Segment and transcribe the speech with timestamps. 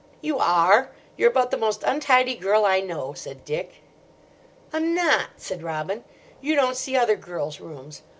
[0.19, 0.89] "You are.
[1.15, 3.83] You're about the most untidy girl I know," said Dick.
[4.73, 6.03] "I'm not," said Robin;
[6.41, 8.01] "you don't see other girls' rooms.